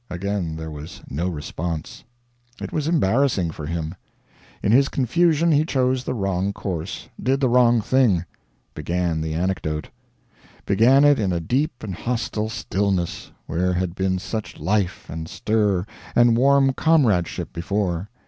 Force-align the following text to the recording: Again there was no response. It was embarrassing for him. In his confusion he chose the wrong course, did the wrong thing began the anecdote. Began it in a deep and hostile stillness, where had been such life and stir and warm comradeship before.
Again 0.09 0.55
there 0.55 0.71
was 0.71 1.03
no 1.11 1.27
response. 1.29 2.03
It 2.59 2.73
was 2.73 2.87
embarrassing 2.87 3.51
for 3.51 3.67
him. 3.67 3.93
In 4.63 4.71
his 4.71 4.89
confusion 4.89 5.51
he 5.51 5.63
chose 5.63 6.03
the 6.03 6.15
wrong 6.15 6.53
course, 6.53 7.07
did 7.21 7.39
the 7.39 7.47
wrong 7.49 7.81
thing 7.81 8.25
began 8.73 9.21
the 9.21 9.35
anecdote. 9.35 9.89
Began 10.65 11.03
it 11.03 11.19
in 11.19 11.31
a 11.31 11.39
deep 11.39 11.83
and 11.83 11.93
hostile 11.93 12.49
stillness, 12.49 13.31
where 13.45 13.73
had 13.73 13.93
been 13.93 14.17
such 14.17 14.57
life 14.59 15.07
and 15.07 15.29
stir 15.29 15.85
and 16.15 16.35
warm 16.35 16.73
comradeship 16.73 17.53
before. 17.53 18.09